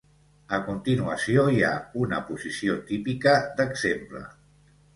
A 0.57 0.59
continuació 0.69 1.43
hi 1.57 1.61
ha 1.67 1.75
una 2.05 2.23
posició 2.31 2.81
típica 2.89 3.39
d'exemple. 3.61 4.27